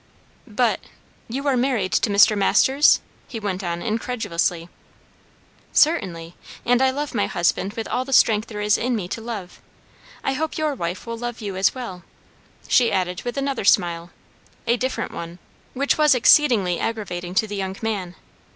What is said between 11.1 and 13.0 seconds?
love you as well," she